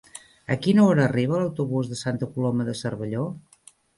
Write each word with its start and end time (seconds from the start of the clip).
A 0.53 0.55
quina 0.67 0.85
hora 0.85 1.03
arriba 1.09 1.41
l'autobús 1.41 1.91
de 1.91 1.99
Santa 2.01 2.31
Coloma 2.37 2.67
de 2.71 2.77
Cervelló? 2.83 3.29